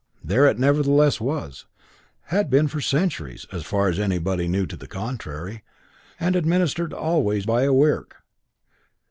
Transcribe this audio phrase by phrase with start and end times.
[0.23, 1.67] There it nevertheless was,
[2.33, 5.63] had been for centuries, so far as anybody knew to the contrary,
[6.19, 8.15] and administered always by a Wirk.